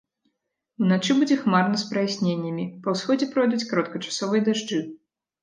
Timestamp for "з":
1.81-1.85